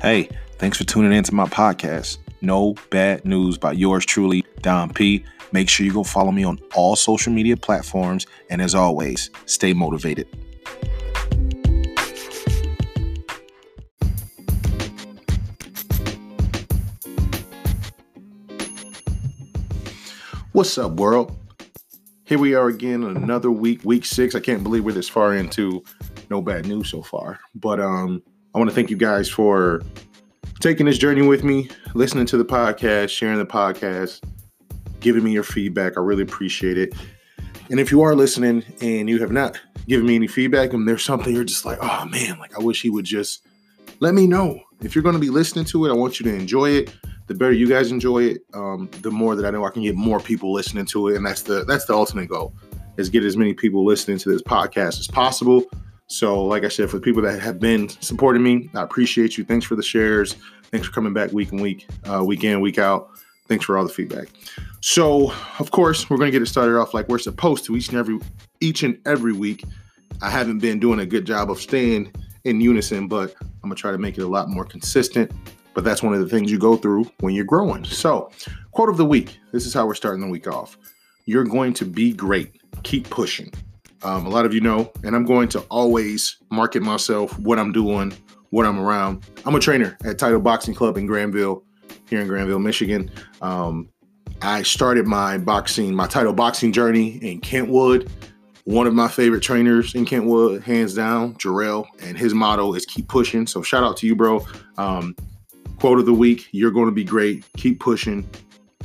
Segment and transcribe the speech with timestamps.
[0.00, 0.28] Hey,
[0.58, 5.24] thanks for tuning in to my podcast, No Bad News by yours truly, Don P.
[5.50, 8.24] Make sure you go follow me on all social media platforms.
[8.48, 10.28] And as always, stay motivated.
[20.52, 21.36] What's up, world?
[22.22, 24.36] Here we are again, another week, week six.
[24.36, 25.82] I can't believe we're this far into
[26.30, 27.40] no bad news so far.
[27.56, 28.22] But um,
[28.58, 29.82] I want to thank you guys for
[30.58, 34.20] taking this journey with me, listening to the podcast, sharing the podcast,
[34.98, 35.96] giving me your feedback.
[35.96, 36.92] I really appreciate it.
[37.70, 41.04] And if you are listening and you have not given me any feedback and there's
[41.04, 43.46] something you're just like, oh man, like I wish he would just
[44.00, 44.58] let me know.
[44.82, 46.92] If you're going to be listening to it, I want you to enjoy it.
[47.28, 49.94] The better you guys enjoy it, um, the more that I know I can get
[49.94, 52.56] more people listening to it, and that's the that's the ultimate goal
[52.96, 55.62] is get as many people listening to this podcast as possible.
[56.08, 59.44] So, like I said, for the people that have been supporting me, I appreciate you.
[59.44, 60.36] Thanks for the shares.
[60.70, 63.10] Thanks for coming back week and week, uh, week in, week out.
[63.46, 64.28] Thanks for all the feedback.
[64.80, 67.88] So, of course, we're going to get it started off like we're supposed to each
[67.88, 68.18] and every
[68.60, 69.64] each and every week.
[70.22, 72.12] I haven't been doing a good job of staying
[72.44, 75.30] in unison, but I'm going to try to make it a lot more consistent.
[75.74, 77.84] But that's one of the things you go through when you're growing.
[77.84, 78.30] So,
[78.72, 79.38] quote of the week.
[79.52, 80.78] This is how we're starting the week off.
[81.26, 82.52] You're going to be great.
[82.82, 83.52] Keep pushing.
[84.02, 87.72] Um, a lot of you know, and I'm going to always market myself, what I'm
[87.72, 88.12] doing,
[88.50, 89.24] what I'm around.
[89.44, 91.64] I'm a trainer at Title Boxing Club in Grandville,
[92.08, 93.10] here in Grandville, Michigan.
[93.42, 93.88] Um,
[94.40, 98.10] I started my boxing, my title boxing journey in Kentwood.
[98.64, 103.08] One of my favorite trainers in Kentwood, hands down, Jarrell, and his motto is keep
[103.08, 103.46] pushing.
[103.46, 104.46] So shout out to you, bro.
[104.76, 105.16] Um,
[105.80, 107.44] quote of the week: You're going to be great.
[107.56, 108.28] Keep pushing,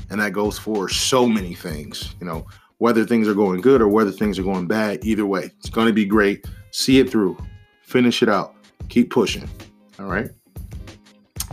[0.09, 2.15] and that goes for so many things.
[2.19, 2.47] You know,
[2.83, 5.05] whether things are going good or whether things are going bad.
[5.05, 6.45] Either way, it's going to be great.
[6.71, 7.37] See it through,
[7.81, 8.55] finish it out,
[8.89, 9.49] keep pushing.
[9.99, 10.29] All right.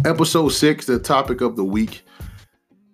[0.05, 2.03] Episode six, the topic of the week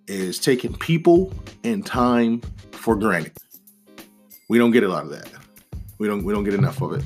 [0.06, 1.32] is taking people
[1.64, 3.32] and time for granted.
[4.50, 5.32] We don't get a lot of that.
[5.96, 7.04] We don't we don't get enough of it.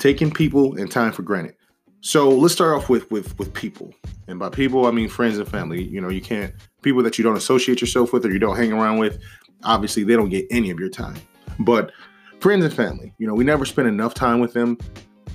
[0.00, 1.54] Taking people and time for granted.
[2.02, 3.94] So let's start off with with with people.
[4.28, 5.82] And by people, I mean friends and family.
[5.82, 6.52] You know, you can't
[6.82, 9.18] people that you don't associate yourself with or you don't hang around with
[9.64, 11.16] obviously they don't get any of your time.
[11.58, 11.92] But
[12.40, 14.78] friends and family, you know, we never spend enough time with them.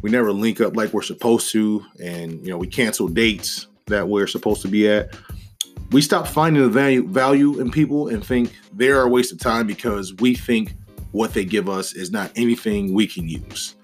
[0.02, 4.08] We never link up like we're supposed to, and you know, we cancel dates that
[4.08, 5.16] we're supposed to be at.
[5.92, 9.68] We stop finding the value value in people and think they're a waste of time
[9.68, 10.74] because we think
[11.12, 13.76] what they give us is not anything we can use.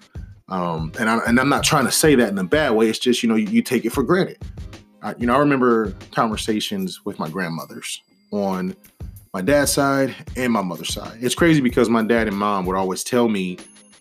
[0.48, 2.88] Um, and, I, and I'm not trying to say that in a bad way.
[2.88, 4.38] It's just you know you, you take it for granted.
[5.02, 8.74] I, you know, I remember conversations with my grandmothers on
[9.34, 11.18] my dad's side and my mother's side.
[11.20, 13.58] It's crazy because my dad and mom would always tell me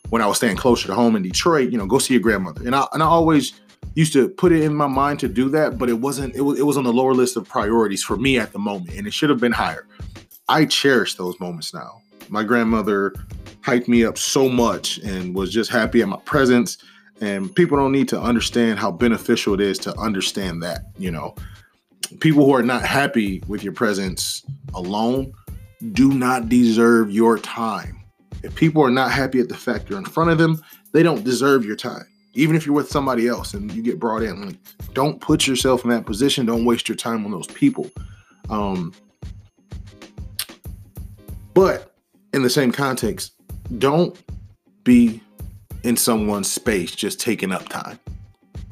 [0.10, 2.66] when I was staying closer to home in Detroit, you know, go see your grandmother.
[2.66, 3.54] And I and I always
[3.96, 6.60] used to put it in my mind to do that, but it wasn't it was
[6.60, 9.14] it was on the lower list of priorities for me at the moment and it
[9.14, 9.86] should have been higher.
[10.48, 12.02] I cherish those moments now.
[12.30, 13.14] My grandmother
[13.62, 16.78] hyped me up so much and was just happy at my presence
[17.20, 21.36] and people don't need to understand how beneficial it is to understand that, you know
[22.20, 25.34] people who are not happy with your presence alone
[25.92, 28.02] do not deserve your time.
[28.44, 31.24] If people are not happy at the fact you're in front of them, they don't
[31.24, 32.06] deserve your time.
[32.34, 34.58] Even if you're with somebody else and you get brought in, like,
[34.94, 36.46] don't put yourself in that position.
[36.46, 37.90] Don't waste your time on those people.
[38.50, 38.94] Um,
[41.54, 41.94] but
[42.34, 43.34] in the same context,
[43.80, 44.16] don't
[44.84, 45.22] be
[45.84, 48.00] in someone's space just taking up time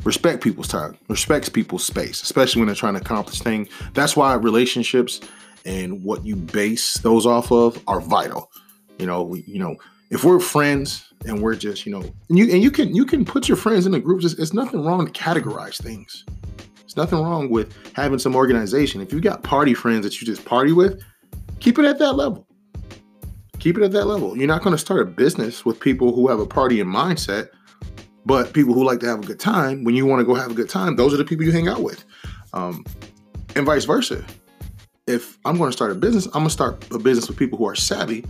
[0.06, 3.68] respect people's time, respects people's space, especially when they're trying to accomplish things.
[3.94, 5.20] That's why relationships
[5.66, 8.52] and what you base those off of are vital.
[9.00, 9.76] You know, we, you know,
[10.12, 13.26] if we're friends and we're just, you know, and you and you can you can
[13.26, 14.24] put your friends in the groups.
[14.24, 16.24] It's, it's nothing wrong to categorize things.
[16.84, 19.02] It's nothing wrong with having some organization.
[19.02, 21.02] If you got party friends that you just party with,
[21.60, 22.48] keep it at that level.
[23.60, 24.38] Keep it at that level.
[24.38, 27.50] You're not going to start a business with people who have a party in mindset
[28.25, 30.51] but people who like to have a good time, when you want to go have
[30.51, 32.04] a good time, those are the people you hang out with.
[32.54, 32.83] Um,
[33.56, 34.25] and vice versa.
[35.07, 37.60] If I'm going to start a business, I'm going to start a business with people
[37.60, 38.25] who are savvy,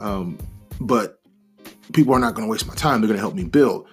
[0.00, 0.38] um,
[0.80, 1.20] but
[1.92, 3.00] people are not going to waste my time.
[3.00, 3.86] They're going to help me build.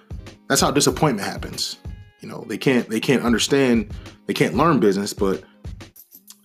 [0.48, 1.76] That's how disappointment happens.
[2.20, 3.94] You know, they can't they can't understand,
[4.26, 5.44] they can't learn business, but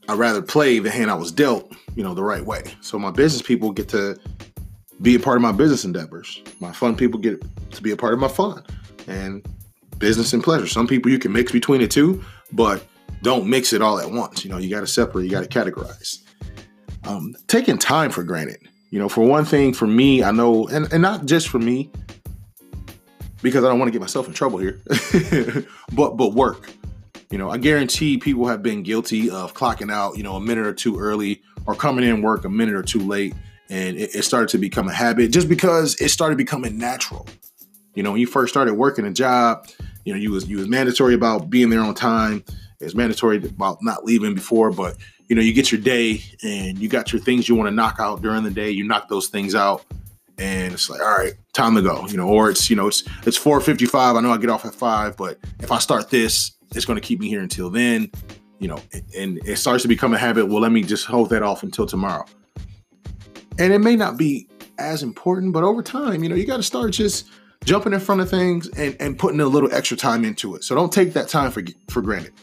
[0.07, 2.63] I'd rather play the hand I was dealt, you know, the right way.
[2.81, 4.19] So my business people get to
[5.01, 6.43] be a part of my business endeavors.
[6.59, 8.63] My fun people get to be a part of my fun
[9.07, 9.45] and
[9.97, 10.67] business and pleasure.
[10.67, 12.83] Some people you can mix between the two, but
[13.21, 14.43] don't mix it all at once.
[14.43, 16.19] You know, you got to separate, you got to categorize.
[17.05, 18.59] Um, taking time for granted.
[18.89, 21.89] You know, for one thing, for me, I know, and, and not just for me,
[23.41, 24.81] because I don't want to get myself in trouble here,
[25.93, 26.71] but but work.
[27.29, 30.65] You know, I guarantee people have been guilty of clocking out, you know, a minute
[30.65, 33.33] or two early or coming in work a minute or two late.
[33.69, 37.27] And it, it started to become a habit just because it started becoming natural.
[37.95, 39.67] You know, when you first started working a job,
[40.05, 42.43] you know, you was you was mandatory about being there on time.
[42.79, 44.97] It's mandatory about not leaving before, but
[45.27, 47.97] you know, you get your day and you got your things you want to knock
[47.99, 48.69] out during the day.
[48.71, 49.85] You knock those things out,
[50.37, 52.05] and it's like, all right, time to go.
[52.07, 54.15] You know, or it's you know, it's it's four fifty five.
[54.15, 57.05] I know I get off at five, but if I start this, it's going to
[57.05, 58.11] keep me here until then.
[58.59, 58.79] You know,
[59.17, 60.47] and it starts to become a habit.
[60.47, 62.25] Well, let me just hold that off until tomorrow.
[63.59, 64.47] And it may not be
[64.79, 67.29] as important, but over time, you know, you got to start just
[67.63, 70.63] jumping in front of things and, and putting a little extra time into it.
[70.63, 72.33] So don't take that time for for granted.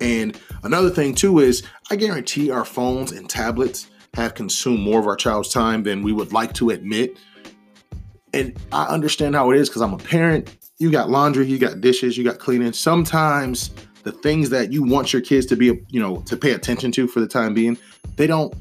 [0.00, 5.06] And another thing too is I guarantee our phones and tablets have consumed more of
[5.06, 7.18] our child's time than we would like to admit.
[8.32, 10.56] And I understand how it is because I'm a parent.
[10.78, 12.72] You got laundry, you got dishes, you got cleaning.
[12.72, 13.70] Sometimes
[14.02, 17.06] the things that you want your kids to be, you know, to pay attention to
[17.06, 17.78] for the time being,
[18.16, 18.54] they don't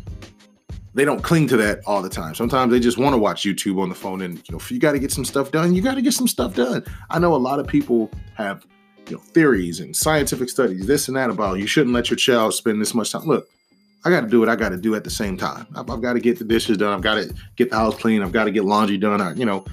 [0.94, 2.36] they don't cling to that all the time.
[2.36, 4.80] Sometimes they just want to watch YouTube on the phone and you know, if you
[4.80, 6.84] got to get some stuff done, you got to get some stuff done.
[7.10, 8.66] I know a lot of people have
[9.08, 12.54] you know theories and scientific studies, this and that about you shouldn't let your child
[12.54, 13.26] spend this much time.
[13.26, 13.50] Look,
[14.06, 15.66] I got to do what I got to do at the same time.
[15.76, 16.94] I've, I've got to get the dishes done.
[16.94, 18.22] I've got to get the house clean.
[18.22, 19.22] I've got to get laundry done.
[19.22, 19.66] I, you know,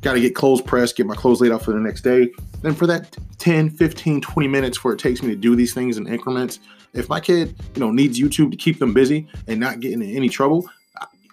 [0.00, 2.30] got to get clothes pressed, get my clothes laid out for the next day.
[2.62, 5.98] Then for that 10, 15, 20 minutes where it takes me to do these things
[5.98, 6.58] in increments,
[6.94, 10.16] if my kid, you know, needs YouTube to keep them busy and not getting in
[10.16, 10.68] any trouble,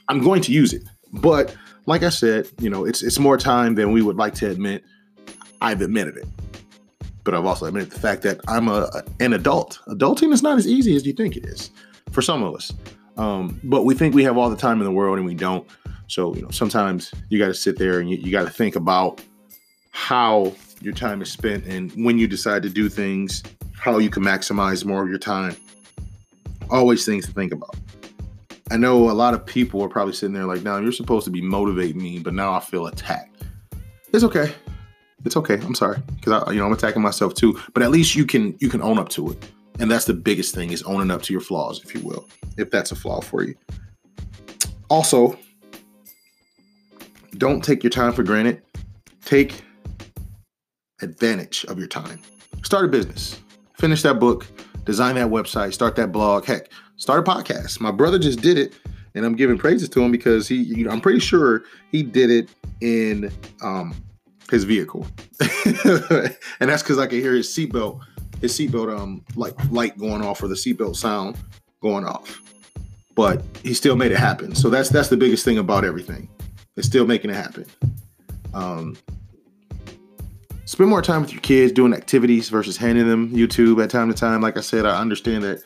[0.07, 0.83] I'm going to use it.
[1.11, 1.55] But
[1.85, 4.83] like I said, you know, it's it's more time than we would like to admit.
[5.61, 6.27] I've admitted it.
[7.23, 9.79] But I've also admitted the fact that I'm a an adult.
[9.87, 11.71] Adulting is not as easy as you think it is
[12.11, 12.71] for some of us.
[13.17, 15.67] Um, but we think we have all the time in the world and we don't.
[16.07, 18.75] So, you know, sometimes you got to sit there and you, you got to think
[18.75, 19.21] about
[19.91, 20.53] how
[20.83, 23.41] your time is spent and when you decide to do things,
[23.77, 25.55] how you can maximize more of your time.
[26.69, 27.75] Always things to think about.
[28.71, 31.31] I know a lot of people are probably sitting there like, now you're supposed to
[31.31, 33.43] be motivating me, but now I feel attacked.
[34.13, 34.53] It's okay.
[35.25, 35.55] It's okay.
[35.55, 37.59] I'm sorry because I, you know, I'm attacking myself too.
[37.73, 40.53] But at least you can you can own up to it, and that's the biggest
[40.53, 42.27] thing is owning up to your flaws, if you will,
[42.57, 43.55] if that's a flaw for you.
[44.89, 45.37] Also,
[47.37, 48.61] don't take your time for granted.
[49.23, 49.63] Take
[51.03, 52.19] advantage of your time.
[52.63, 53.39] Start a business.
[53.77, 54.47] Finish that book.
[54.85, 55.73] Design that website.
[55.73, 56.45] Start that blog.
[56.45, 57.79] Heck, start a podcast.
[57.79, 58.73] My brother just did it,
[59.15, 60.55] and I'm giving praises to him because he.
[60.55, 62.49] You know, I'm pretty sure he did it
[62.81, 63.95] in um,
[64.49, 65.07] his vehicle,
[65.65, 68.01] and that's because I can hear his seatbelt,
[68.41, 71.37] his seatbelt um like light going off or the seatbelt sound
[71.81, 72.41] going off.
[73.15, 74.55] But he still made it happen.
[74.55, 76.29] So that's that's the biggest thing about everything.
[76.75, 77.65] It's still making it happen.
[78.53, 78.97] Um,
[80.73, 84.15] spend more time with your kids doing activities versus handing them YouTube at time to
[84.15, 84.41] time.
[84.41, 85.61] Like I said, I understand that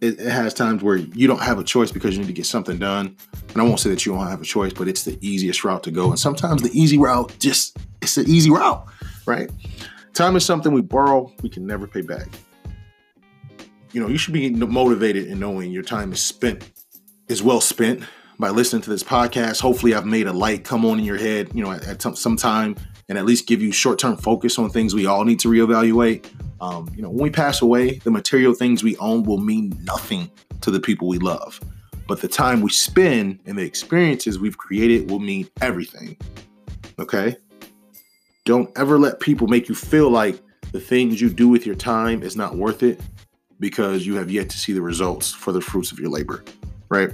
[0.00, 2.46] it, it, has times where you don't have a choice because you need to get
[2.46, 3.14] something done.
[3.50, 5.82] And I won't say that you don't have a choice, but it's the easiest route
[5.82, 6.08] to go.
[6.08, 8.86] And sometimes the easy route just it's an easy route,
[9.26, 9.50] right?
[10.14, 12.28] Time is something we borrow, we can never pay back.
[13.92, 16.72] You know, you should be motivated in knowing your time is spent,
[17.28, 18.02] is well spent
[18.38, 19.60] by listening to this podcast.
[19.60, 22.36] Hopefully, I've made a light come on in your head, you know, at, at some
[22.36, 22.76] time
[23.08, 26.26] and at least give you short term focus on things we all need to reevaluate.
[26.60, 30.30] Um, you know, when we pass away, the material things we own will mean nothing
[30.62, 31.60] to the people we love.
[32.06, 36.16] But the time we spend and the experiences we've created will mean everything.
[36.98, 37.36] Okay?
[38.44, 40.40] Don't ever let people make you feel like
[40.72, 43.00] the things you do with your time is not worth it
[43.60, 46.44] because you have yet to see the results for the fruits of your labor,
[46.88, 47.10] right?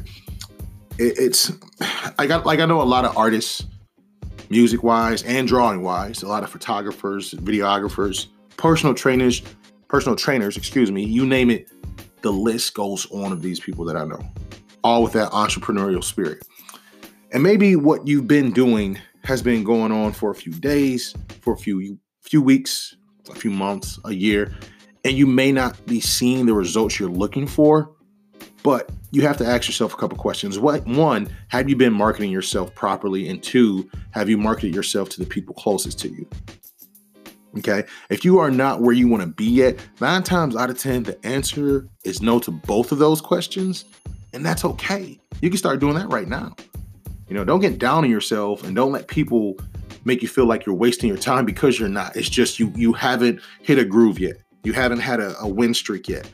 [0.99, 1.53] It, it's
[2.19, 3.65] I got like I know a lot of artists,
[4.51, 8.27] music wise and drawing wise, a lot of photographers, videographers,
[8.57, 9.43] personal trainers,
[9.89, 11.71] personal trainers, excuse me, you name it,
[12.23, 14.21] the list goes on of these people that I know,
[14.85, 16.47] all with that entrepreneurial spirit.
[17.33, 21.55] And maybe what you've been doing has been going on for a few days, for
[21.55, 22.97] a few few weeks,
[23.31, 24.53] a few months, a year,
[25.05, 27.91] and you may not be seeing the results you're looking for,
[28.63, 30.59] but you have to ask yourself a couple questions.
[30.59, 33.29] What one, have you been marketing yourself properly?
[33.29, 36.29] And two, have you marketed yourself to the people closest to you?
[37.59, 37.85] Okay.
[38.11, 41.03] If you are not where you want to be yet, nine times out of 10,
[41.03, 43.85] the answer is no to both of those questions.
[44.33, 45.19] And that's okay.
[45.41, 46.55] You can start doing that right now.
[47.29, 49.57] You know, don't get down on yourself and don't let people
[50.05, 52.17] make you feel like you're wasting your time because you're not.
[52.17, 54.37] It's just you you haven't hit a groove yet.
[54.63, 56.31] You haven't had a, a win streak yet.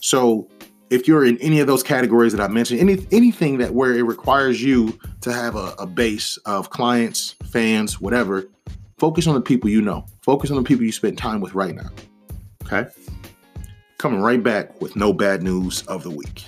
[0.00, 0.48] So
[0.92, 4.02] if you're in any of those categories that I mentioned, any anything that where it
[4.02, 8.44] requires you to have a, a base of clients, fans, whatever,
[8.98, 10.04] focus on the people you know.
[10.20, 11.88] Focus on the people you spend time with right now.
[12.64, 12.90] Okay.
[13.96, 16.44] Coming right back with no bad news of the week.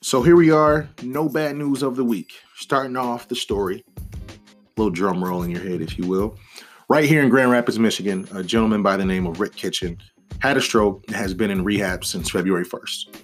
[0.00, 2.34] So here we are, no bad news of the week.
[2.54, 3.82] Starting off the story,
[4.82, 6.36] little drum roll in your head, if you will.
[6.88, 9.98] Right here in Grand Rapids, Michigan, a gentleman by the name of Rick Kitchen
[10.40, 13.14] had a stroke and has been in rehab since February 1st.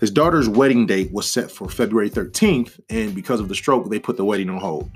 [0.00, 3.98] His daughter's wedding date was set for February 13th, and because of the stroke, they
[3.98, 4.90] put the wedding on hold.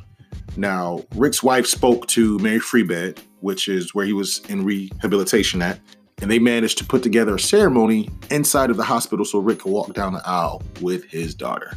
[0.56, 5.60] Now, Rick's wife spoke to Mary Free Bed, which is where he was in rehabilitation
[5.60, 5.78] at,
[6.22, 9.72] and they managed to put together a ceremony inside of the hospital so Rick could
[9.72, 11.72] walk down the aisle with his daughter.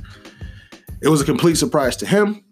[1.02, 2.44] It was a complete surprise to him,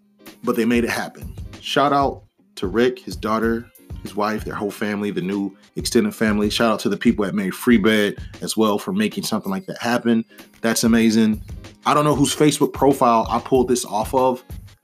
[0.44, 1.34] but they made it happen.
[1.62, 2.24] Shout out
[2.56, 3.70] to Rick, his daughter,
[4.02, 6.50] his wife, their whole family, the new extended family.
[6.50, 9.66] Shout out to the people at Mary Free Bed as well for making something like
[9.66, 10.24] that happen.
[10.60, 11.40] That's amazing.
[11.86, 14.42] I don't know whose Facebook profile I pulled this off of,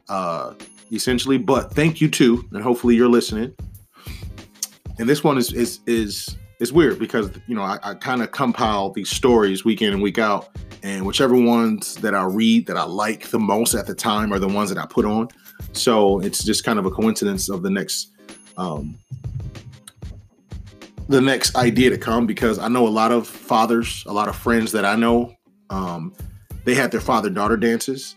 [0.08, 0.54] uh,
[0.92, 3.52] essentially, but thank you too, and hopefully you're listening.
[5.00, 8.30] And this one is is is it's weird because you know I, I kind of
[8.30, 10.48] compile these stories week in and week out,
[10.84, 14.38] and whichever ones that I read that I like the most at the time are
[14.38, 15.28] the ones that I put on.
[15.72, 18.12] So it's just kind of a coincidence of the next
[18.56, 18.98] um,
[21.08, 24.36] the next idea to come because I know a lot of fathers, a lot of
[24.36, 25.34] friends that I know,
[25.70, 26.14] um,
[26.64, 28.14] they had their father daughter dances.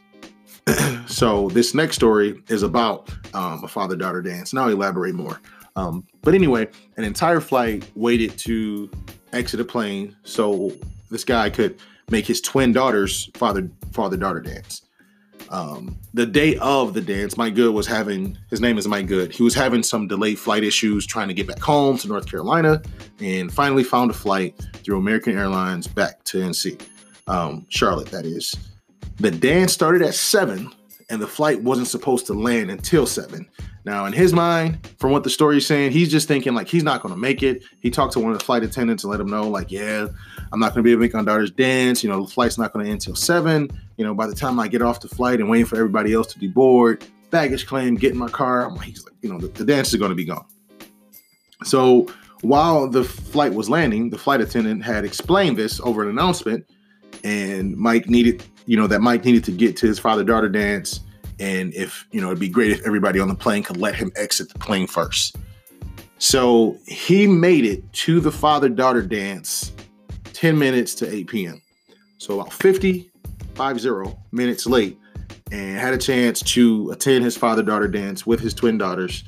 [1.07, 5.39] so this next story is about um, a father daughter dance, and I'll elaborate more.
[5.75, 6.67] Um, but anyway,
[6.97, 8.91] an entire flight waited to
[9.31, 10.73] exit a plane so
[11.09, 11.79] this guy could
[12.09, 14.81] make his twin daughters father father daughter dance.
[15.51, 19.33] Um, the day of the dance, Mike Good was having his name is Mike Good.
[19.33, 22.81] He was having some delayed flight issues trying to get back home to North Carolina,
[23.19, 26.81] and finally found a flight through American Airlines back to NC,
[27.27, 28.09] um, Charlotte.
[28.11, 28.55] That is.
[29.17, 30.71] The dance started at seven,
[31.11, 33.45] and the flight wasn't supposed to land until seven.
[33.83, 36.83] Now, in his mind, from what the story is saying, he's just thinking like he's
[36.83, 37.63] not going to make it.
[37.81, 40.07] He talked to one of the flight attendants and let him know, like, yeah,
[40.53, 42.01] I'm not going to be able to make my daughter's dance.
[42.01, 43.69] You know, the flight's not going to end till seven.
[43.97, 46.31] You know, by the time I get off the flight and waiting for everybody else
[46.33, 49.65] to be bored, baggage claim, get in my car, I'm like, you know, the, the
[49.65, 50.45] dance is going to be gone.
[51.65, 52.07] So
[52.41, 56.65] while the flight was landing, the flight attendant had explained this over an announcement,
[57.23, 61.01] and Mike needed, you know, that Mike needed to get to his father daughter dance.
[61.39, 64.11] And if you know it'd be great if everybody on the plane could let him
[64.15, 65.35] exit the plane first.
[66.19, 69.71] So he made it to the father daughter dance
[70.33, 71.61] 10 minutes to 8 p.m
[72.21, 73.09] so about 50
[73.55, 74.99] 50 minutes late
[75.51, 79.23] and had a chance to attend his father daughter dance with his twin daughters.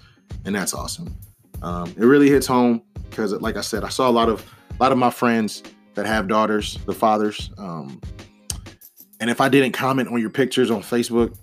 [0.45, 1.17] And that's awesome.
[1.63, 4.83] Um, it really hits home because like i said i saw a lot of a
[4.83, 5.63] lot of my friends
[5.93, 8.01] that have daughters the fathers um,
[9.24, 11.34] and if i didn't comment on your pictures on facebook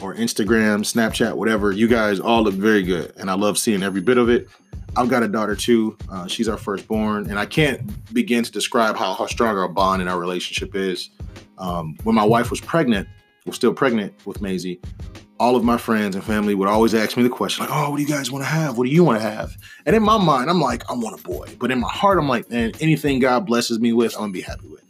[0.00, 3.12] or Instagram, Snapchat, whatever, you guys all look very good.
[3.16, 4.48] And I love seeing every bit of it.
[4.96, 5.96] I've got a daughter too.
[6.10, 7.28] Uh, she's our firstborn.
[7.28, 7.82] And I can't
[8.14, 11.10] begin to describe how, how strong our bond and our relationship is.
[11.58, 13.08] Um, when my wife was pregnant,
[13.46, 14.80] was still pregnant with Maisie,
[15.40, 17.96] all of my friends and family would always ask me the question, like, oh, what
[17.96, 18.78] do you guys want to have?
[18.78, 19.56] What do you want to have?
[19.84, 21.48] And in my mind, I'm like, I want a boy.
[21.58, 24.38] But in my heart, I'm like, man, anything God blesses me with, I'm going to
[24.38, 24.83] be happy with.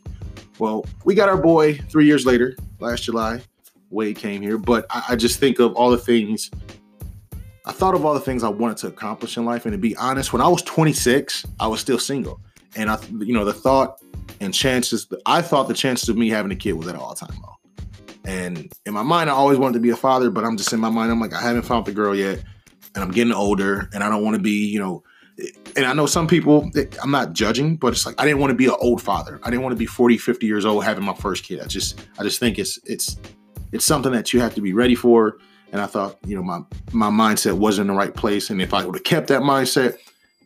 [0.59, 3.43] Well, we got our boy three years later, last July.
[3.91, 6.51] Wade came here, but I, I just think of all the things.
[7.67, 9.97] I thought of all the things I wanted to accomplish in life, and to be
[9.97, 12.41] honest, when I was 26, I was still single,
[12.77, 14.03] and I, you know, the thought
[14.41, 15.07] and chances.
[15.27, 17.55] I thought the chances of me having a kid was at all time low.
[18.25, 20.81] And in my mind, I always wanted to be a father, but I'm just in
[20.81, 22.43] my mind, I'm like, I haven't found the girl yet,
[22.95, 25.03] and I'm getting older, and I don't want to be, you know,
[25.77, 26.71] and I know some people,
[27.03, 29.41] I'm not judging, but it's like I didn't want to be an old father.
[29.43, 31.61] I didn't want to be 40, 50 years old having my first kid.
[31.61, 33.19] I just I just think it's it's
[33.73, 35.39] it's something that you have to be ready for.
[35.73, 36.61] And I thought, you know, my
[36.93, 38.51] my mindset wasn't in the right place.
[38.51, 39.97] And if I would have kept that mindset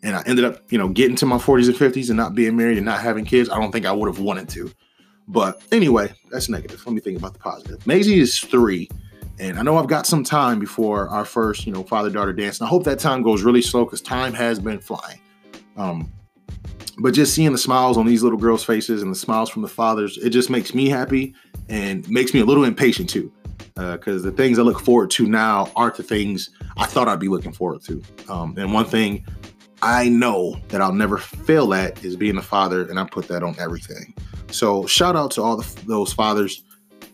[0.02, 2.56] and I ended up, you know, getting to my 40s and 50s and not being
[2.56, 4.72] married and not having kids, I don't think I would have wanted to.
[5.26, 6.82] But anyway, that's negative.
[6.86, 7.86] Let me think about the positive.
[7.86, 8.88] Maisie is three.
[9.40, 12.60] And I know I've got some time before our first, you know, father daughter dance.
[12.60, 15.20] And I hope that time goes really slow because time has been flying.
[15.76, 16.12] Um,
[16.98, 19.68] but just seeing the smiles on these little girls' faces and the smiles from the
[19.68, 21.34] fathers, it just makes me happy
[21.68, 23.32] and makes me a little impatient too.
[23.74, 27.20] Because uh, the things I look forward to now aren't the things I thought I'd
[27.20, 28.02] be looking forward to.
[28.28, 29.24] Um, and one thing
[29.82, 33.44] I know that I'll never fail at is being a father, and I put that
[33.44, 34.14] on everything.
[34.50, 36.64] So shout out to all the, those fathers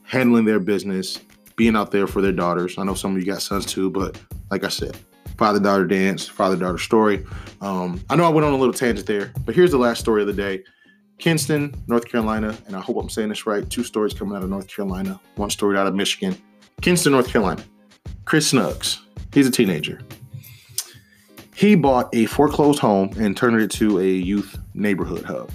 [0.04, 1.18] handling their business,
[1.56, 2.78] being out there for their daughters.
[2.78, 4.20] I know some of you got sons too, but
[4.50, 4.96] like I said,
[5.36, 7.24] father daughter dance, father daughter story.
[7.60, 10.22] Um, I know I went on a little tangent there, but here's the last story
[10.22, 10.64] of the day.
[11.18, 13.68] Kinston, North Carolina, and I hope I'm saying this right.
[13.70, 16.36] Two stories coming out of North Carolina, one story out of Michigan.
[16.80, 17.64] Kinston, North Carolina.
[18.24, 19.00] Chris Snuggs,
[19.32, 20.00] he's a teenager.
[21.54, 25.52] He bought a foreclosed home and turned it into a youth neighborhood hub.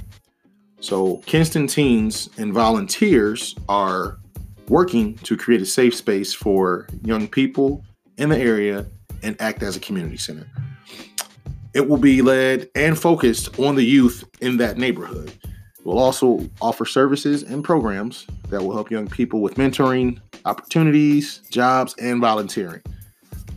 [0.79, 4.17] So, Kinston teens and volunteers are
[4.69, 7.83] working to create a safe space for young people
[8.17, 8.85] in the area
[9.23, 10.47] and act as a community center.
[11.73, 15.33] It will be led and focused on the youth in that neighborhood.
[15.83, 21.95] We'll also offer services and programs that will help young people with mentoring, opportunities, jobs,
[21.99, 22.81] and volunteering.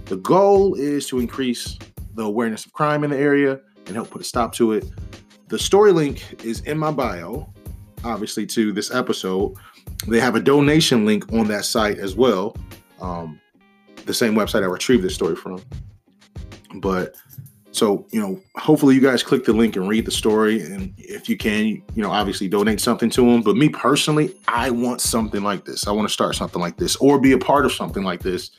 [0.06, 1.78] The goal is to increase
[2.14, 4.84] the awareness of crime in the area and help put a stop to it.
[5.48, 7.52] The story link is in my bio,
[8.04, 9.54] obviously, to this episode.
[10.06, 12.56] They have a donation link on that site as well.
[13.00, 13.40] Um,
[14.04, 15.62] the same website I retrieved this story from.
[16.76, 17.16] But
[17.70, 20.62] so, you know, hopefully you guys click the link and read the story.
[20.62, 23.42] And if you can, you know, obviously donate something to them.
[23.42, 25.86] But me personally, I want something like this.
[25.86, 28.50] I want to start something like this or be a part of something like this.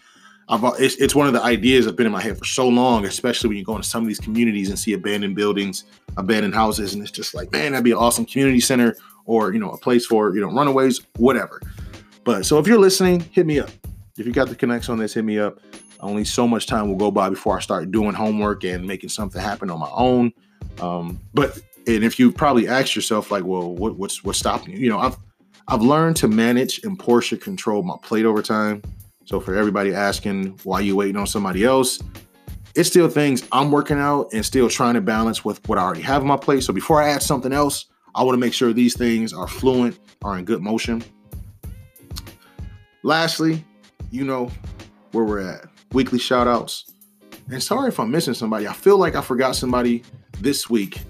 [0.49, 2.67] I've, it's, it's one of the ideas that have been in my head for so
[2.67, 5.85] long, especially when you go into some of these communities and see abandoned buildings,
[6.17, 6.93] abandoned houses.
[6.93, 9.77] And it's just like, man, that'd be an awesome community center or, you know, a
[9.77, 11.61] place for, you know, runaways, whatever.
[12.23, 13.69] But so if you're listening, hit me up.
[14.17, 15.59] If you got the connection on this, hit me up.
[15.99, 19.41] Only so much time will go by before I start doing homework and making something
[19.41, 20.33] happen on my own.
[20.81, 24.79] Um, but and if you probably asked yourself, like, well, what, what's what's stopping you?
[24.79, 25.17] You know, I've
[25.67, 28.81] I've learned to manage and portion control my plate over time.
[29.25, 31.99] So for everybody asking why you waiting on somebody else,
[32.75, 36.01] it's still things I'm working out and still trying to balance with what I already
[36.01, 36.63] have on my plate.
[36.63, 39.99] So before I add something else, I want to make sure these things are fluent,
[40.23, 41.03] are in good motion.
[43.03, 43.63] Lastly,
[44.11, 44.51] you know
[45.11, 46.91] where we're at weekly shout outs.
[47.49, 48.67] And sorry if I'm missing somebody.
[48.67, 50.03] I feel like I forgot somebody
[50.39, 51.01] this week.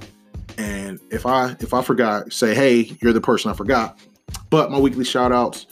[0.58, 4.00] And if I if I forgot, say, hey, you're the person I forgot.
[4.50, 5.66] But my weekly shout outs,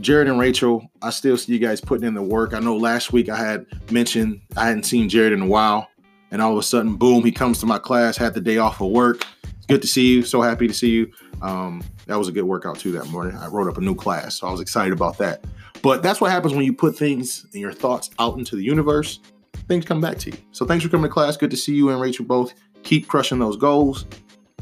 [0.00, 2.54] Jared and Rachel, I still see you guys putting in the work.
[2.54, 5.88] I know last week I had mentioned I hadn't seen Jared in a while.
[6.30, 8.82] And all of a sudden, boom, he comes to my class, had the day off
[8.82, 9.24] of work.
[9.68, 10.22] Good to see you.
[10.22, 11.12] So happy to see you.
[11.42, 13.36] Um, that was a good workout too that morning.
[13.36, 15.44] I wrote up a new class, so I was excited about that.
[15.82, 19.20] But that's what happens when you put things and your thoughts out into the universe.
[19.68, 20.36] Things come back to you.
[20.50, 21.36] So thanks for coming to class.
[21.36, 22.54] Good to see you and Rachel both.
[22.82, 24.06] Keep crushing those goals.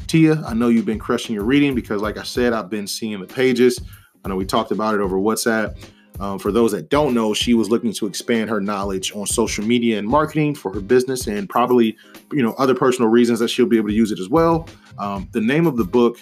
[0.07, 3.19] Tia, I know you've been crushing your reading because, like I said, I've been seeing
[3.19, 3.79] the pages.
[4.23, 5.77] I know we talked about it over WhatsApp.
[6.19, 9.63] Um, for those that don't know, she was looking to expand her knowledge on social
[9.63, 11.95] media and marketing for her business, and probably,
[12.31, 14.67] you know, other personal reasons that she'll be able to use it as well.
[14.97, 16.17] Um, the name of the book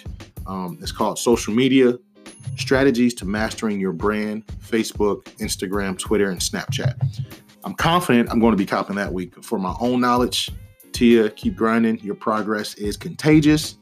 [0.46, 1.98] um, is called Social Media
[2.56, 6.94] strategies to mastering your brand, Facebook, Instagram, Twitter, and Snapchat.
[7.64, 10.50] I'm confident I'm going to be copying that week for my own knowledge.
[10.92, 11.98] Tia, keep grinding.
[12.00, 13.78] Your progress is contagious.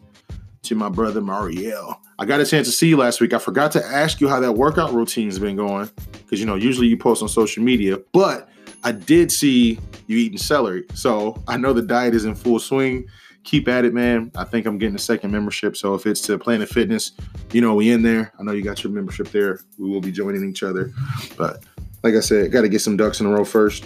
[0.63, 2.01] To my brother Mariel.
[2.19, 3.33] I got a chance to see you last week.
[3.33, 5.91] I forgot to ask you how that workout routine's been going.
[6.13, 8.49] Because you know, usually you post on social media, but
[8.83, 10.85] I did see you eating celery.
[10.95, 13.09] So I know the diet is in full swing
[13.45, 14.33] keep at it, man.
[14.35, 15.77] I think I'm getting a second membership.
[15.77, 17.13] So if it's to Planet Fitness,
[17.53, 18.33] you know, we in there.
[18.39, 19.61] I know you got your membership there.
[19.79, 20.93] We will be joining each other.
[21.37, 21.63] But
[22.03, 23.85] like I said, got to get some ducks in a row first.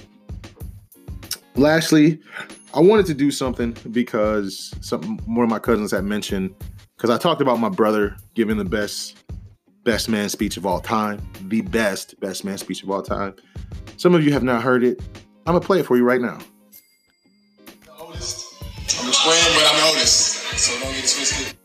[1.56, 2.20] Lastly,
[2.72, 6.54] I wanted to do something because some one of my cousins had mentioned
[6.98, 9.16] because I talked about my brother giving the best
[9.84, 13.37] best man speech of all time, the best best man speech of all time.
[13.96, 15.00] Some of you have not heard it.
[15.46, 16.38] I'm gonna play it for you right now.
[17.98, 21.56] I'm explaining, but I'm Otis, so don't get twisted.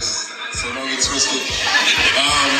[0.00, 1.42] So don't get twisted.
[2.18, 2.50] Um,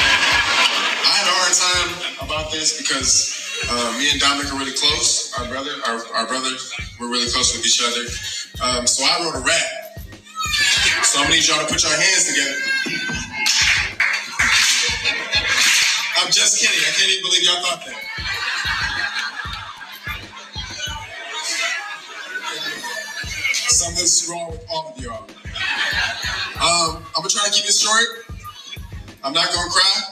[1.03, 3.35] I had a hard time about this because
[3.69, 5.35] uh, me and Dominic are really close.
[5.41, 6.51] Our brother, our, our brother,
[7.01, 8.07] we're really close with each other.
[8.63, 9.76] Um, so I wrote a rap.
[11.07, 12.57] So I'm gonna need y'all to put your hands together.
[16.19, 16.83] I'm just kidding.
[16.83, 17.95] I can't even believe y'all thought that.
[23.71, 25.23] Something's wrong with all of y'all.
[26.59, 28.27] Um, I'm gonna try to keep it short.
[29.23, 30.03] I'm not gonna cry.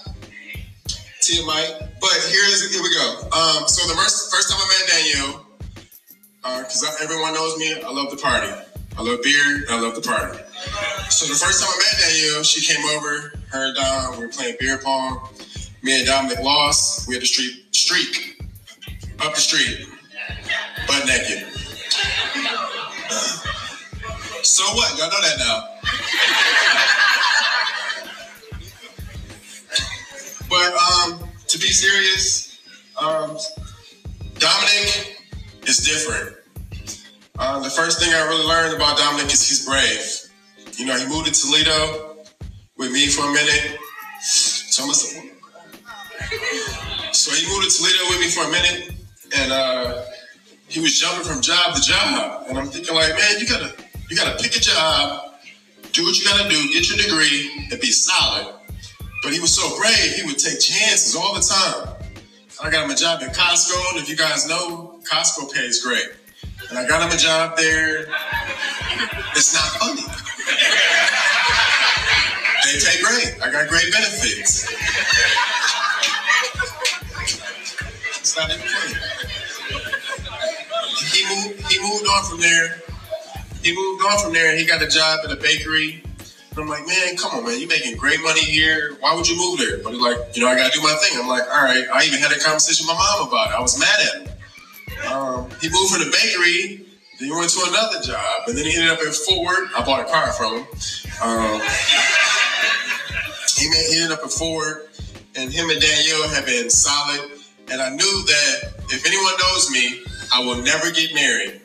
[1.46, 3.22] Might, but here's here we go.
[3.32, 5.46] Um, so the first first time I met Danielle,
[6.62, 8.46] because uh, everyone knows me, I love the party.
[8.96, 10.43] I love beer, I love the party.
[11.10, 14.32] So the first time I met Danielle, she came over, her and Dom, we were
[14.32, 15.28] playing beer pong.
[15.82, 17.06] Me and Dominic lost.
[17.06, 18.42] We had to street streak
[19.20, 19.86] up the street,
[20.86, 21.46] butt naked.
[24.42, 24.98] So what?
[24.98, 25.68] Y'all know that now.
[30.48, 32.60] but um, to be serious,
[33.00, 33.36] um,
[34.38, 35.20] Dominic
[35.66, 36.36] is different.
[37.38, 40.23] Uh, the first thing I really learned about Dominic is he's brave.
[40.76, 42.16] You know, he moved to Toledo
[42.76, 43.78] with me for a minute.
[44.20, 44.90] So
[47.12, 48.94] so he moved to Toledo with me for a minute,
[49.36, 50.02] and uh,
[50.68, 53.72] he was jumping from job to job, and I'm thinking like, man, you gotta
[54.10, 55.34] you gotta pick a job,
[55.92, 58.54] do what you gotta do, get your degree, and be solid.
[59.22, 61.94] But he was so brave, he would take chances all the time.
[62.62, 66.08] I got him a job at Costco, and if you guys know, Costco pays great.
[66.70, 68.06] And I got him a job there.
[69.36, 70.23] It's not funny.
[72.64, 73.42] They pay great.
[73.42, 74.64] I got great benefits.
[78.18, 78.94] It's not even funny.
[81.12, 82.82] He moved, he moved on from there.
[83.62, 86.02] He moved on from there and he got a job at a bakery.
[86.50, 88.96] And I'm like, man, come on, man, you're making great money here.
[89.00, 89.78] Why would you move there?
[89.82, 91.18] But he's like, you know, I gotta do my thing.
[91.20, 91.86] I'm like, all right.
[91.92, 93.54] I even had a conversation with my mom about it.
[93.54, 94.28] I was mad at him.
[95.12, 96.83] Um, he moved from the bakery,
[97.24, 99.68] then he went to another job, and then he ended up at Ford.
[99.76, 100.66] I bought a car from him.
[101.22, 101.60] Um,
[103.56, 104.88] he, he ended up at Ford,
[105.34, 107.30] and him and Danielle have been solid.
[107.70, 111.60] And I knew that if anyone knows me, I will never get married.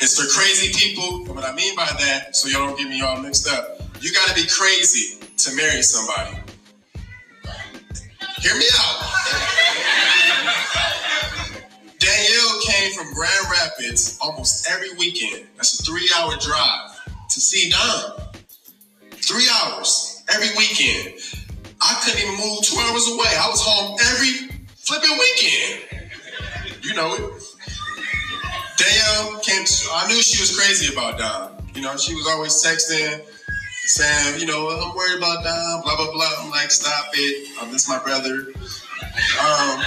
[0.00, 1.26] It's for crazy people.
[1.26, 4.12] And what I mean by that, so y'all don't get me all mixed up, you
[4.12, 6.36] got to be crazy to marry somebody.
[8.40, 9.15] Hear me out.
[12.96, 15.46] From Grand Rapids almost every weekend.
[15.56, 16.96] That's a three hour drive
[17.28, 18.22] to see Don.
[19.10, 21.14] Three hours every weekend.
[21.80, 23.28] I couldn't even move two hours away.
[23.36, 26.10] I was home every flipping weekend.
[26.82, 27.42] You know it.
[28.78, 31.68] Danielle came to, I knew she was crazy about Don.
[31.74, 33.20] You know, she was always texting,
[33.84, 36.32] saying, you know, I'm worried about Don, blah, blah, blah.
[36.40, 37.60] I'm like, stop it.
[37.60, 38.46] Um, this is my brother.
[39.40, 39.82] Um,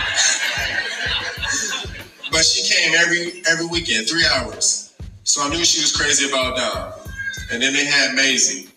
[2.39, 4.95] but she came every every weekend, three hours.
[5.23, 6.93] So I knew she was crazy about Dom.
[7.51, 8.69] And then they had Maisie.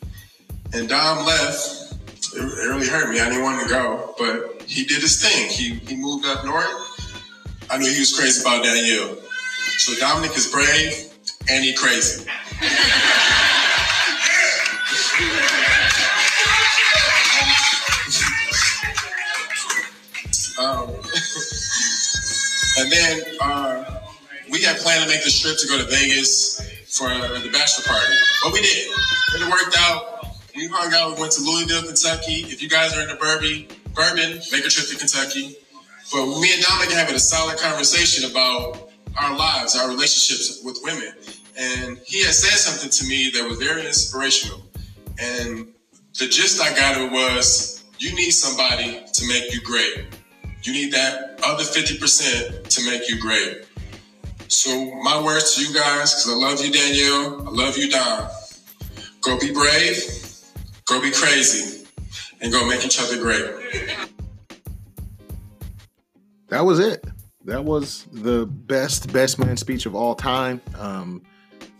[0.74, 1.94] And Dom left.
[2.34, 3.20] It, it really hurt me.
[3.20, 5.48] I didn't want to go, but he did his thing.
[5.48, 6.66] He he moved up north.
[7.70, 9.16] I knew he was crazy about Danielle.
[9.78, 11.12] So Dominic is brave
[11.48, 12.28] and he crazy.
[22.78, 24.00] and then uh,
[24.50, 28.14] we had planned to make the trip to go to Vegas for the bachelor party,
[28.42, 28.88] but we did.
[29.34, 30.26] It worked out.
[30.54, 31.14] We hung out.
[31.14, 32.44] We went to Louisville, Kentucky.
[32.52, 35.56] If you guys are in the Bourbon, Bourbon, make a trip to Kentucky.
[36.12, 41.14] But me and Dominic having a solid conversation about our lives, our relationships with women.
[41.58, 44.60] And he had said something to me that was very inspirational.
[45.18, 45.68] And
[46.18, 50.04] the gist I got it was you need somebody to make you great.
[50.62, 53.64] You need that other 50% to make you great.
[54.48, 57.48] So my words to you guys, because I love you, Danielle.
[57.48, 58.28] I love you, Don.
[59.22, 59.96] Go be brave,
[60.86, 61.86] go be crazy,
[62.40, 63.96] and go make each other great.
[66.48, 67.04] That was it
[67.44, 70.60] that was the best best man speech of all time.
[70.78, 71.22] Um,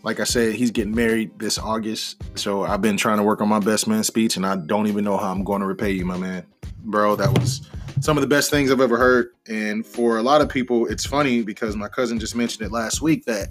[0.03, 3.47] like I said, he's getting married this August, so I've been trying to work on
[3.47, 6.05] my best man speech, and I don't even know how I'm going to repay you,
[6.05, 6.45] my man,
[6.79, 7.15] bro.
[7.15, 7.69] That was
[8.01, 11.05] some of the best things I've ever heard, and for a lot of people, it's
[11.05, 13.49] funny because my cousin just mentioned it last week that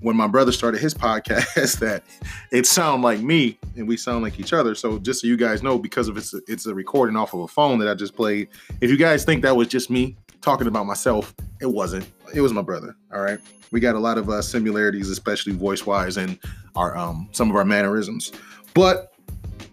[0.00, 2.04] when my brother started his podcast that
[2.52, 4.74] it sound like me and we sound like each other.
[4.74, 7.40] So just so you guys know, because of it's a, it's a recording off of
[7.40, 8.48] a phone that I just played.
[8.80, 11.34] If you guys think that was just me, talking about myself.
[11.60, 12.06] It wasn't.
[12.34, 12.96] It was my brother.
[13.12, 13.38] All right.
[13.70, 16.38] We got a lot of uh, similarities, especially voice wise and
[16.74, 18.32] our um some of our mannerisms.
[18.74, 19.12] But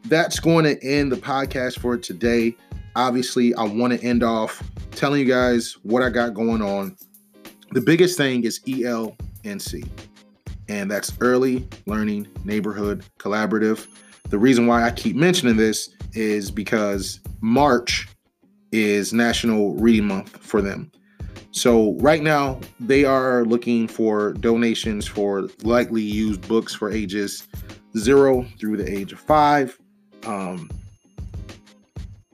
[0.05, 2.55] that's going to end the podcast for today.
[2.95, 6.95] Obviously, I want to end off telling you guys what I got going on.
[7.71, 9.87] The biggest thing is ELNC,
[10.69, 13.87] and that's Early Learning Neighborhood Collaborative.
[14.29, 18.07] The reason why I keep mentioning this is because March
[18.71, 20.91] is National Reading Month for them.
[21.51, 27.47] So right now they are looking for donations for likely used books for ages
[27.97, 29.77] zero through the age of five.
[30.25, 30.69] Um,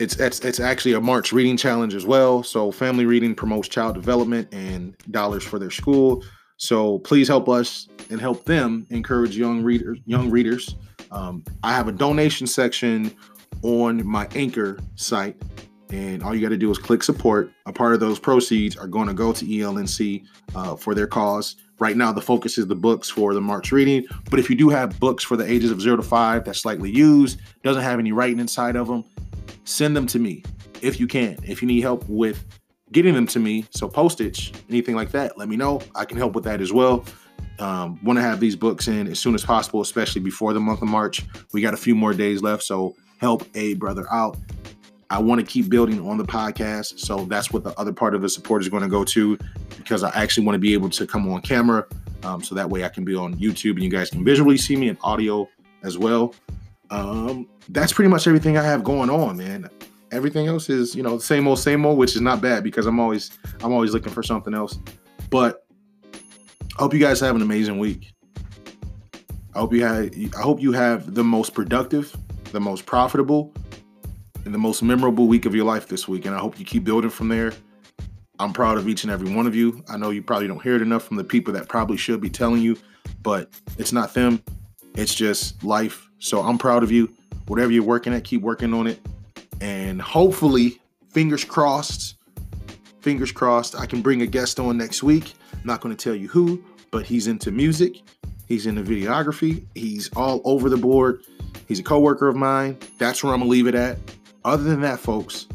[0.02, 2.42] it's, it's it's actually a March reading challenge as well.
[2.42, 6.24] So family reading promotes child development and dollars for their school.
[6.58, 10.00] So please help us and help them encourage young readers.
[10.06, 10.76] Young readers.
[11.12, 13.16] Um, I have a donation section
[13.62, 15.40] on my Anchor site
[15.92, 17.52] and all you got to do is click support.
[17.66, 21.58] A part of those proceeds are going to go to ELNC uh, for their cause.
[21.80, 24.06] Right now, the focus is the books for the March reading.
[24.30, 26.92] But if you do have books for the ages of zero to five that's slightly
[26.92, 29.04] used, doesn't have any writing inside of them,
[29.64, 30.44] send them to me
[30.82, 31.38] if you can.
[31.44, 32.46] If you need help with
[32.92, 35.82] getting them to me, so postage, anything like that, let me know.
[35.96, 37.06] I can help with that as well.
[37.60, 40.82] Um, want to have these books in as soon as possible, especially before the month
[40.82, 41.24] of March.
[41.54, 44.38] We got a few more days left, so help a brother out.
[45.10, 48.22] I want to keep building on the podcast, so that's what the other part of
[48.22, 49.38] the support is going to go to,
[49.78, 51.86] because I actually want to be able to come on camera,
[52.24, 54.76] um, so that way I can be on YouTube and you guys can visually see
[54.76, 55.48] me and audio
[55.84, 56.34] as well.
[56.92, 59.70] Um, that's pretty much everything I have going on, man.
[60.12, 63.00] Everything else is, you know, same old, same old, which is not bad because I'm
[63.00, 63.32] always,
[63.64, 64.78] I'm always looking for something else.
[65.30, 65.66] But
[66.14, 68.12] I hope you guys have an amazing week.
[69.56, 72.16] I hope you have, I hope you have the most productive,
[72.52, 73.54] the most profitable,
[74.44, 76.26] and the most memorable week of your life this week.
[76.26, 77.54] And I hope you keep building from there.
[78.38, 79.82] I'm proud of each and every one of you.
[79.88, 82.30] I know you probably don't hear it enough from the people that probably should be
[82.30, 82.78] telling you,
[83.22, 84.44] but it's not them.
[84.96, 86.10] It's just life.
[86.20, 87.14] So I'm proud of you.
[87.48, 89.00] Whatever you're working at, keep working on it.
[89.60, 92.16] And hopefully, fingers crossed,
[93.02, 95.34] fingers crossed, I can bring a guest on next week.
[95.54, 98.02] I'm not going to tell you who, but he's into music.
[98.48, 99.66] He's into videography.
[99.76, 101.24] He's all over the board.
[101.68, 102.78] He's a coworker of mine.
[102.98, 103.98] That's where I'm going to leave it at.
[104.44, 105.48] Other than that, folks,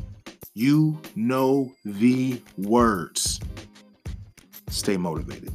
[0.54, 3.40] you know the words.
[4.68, 5.52] Stay motivated.